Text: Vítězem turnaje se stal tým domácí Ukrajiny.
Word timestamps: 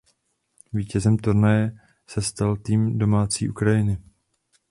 Vítězem 0.73 1.17
turnaje 1.17 1.77
se 2.07 2.21
stal 2.21 2.57
tým 2.57 2.97
domácí 2.97 3.49
Ukrajiny. 3.49 3.97